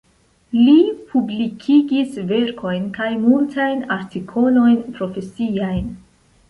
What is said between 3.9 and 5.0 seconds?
artikolojn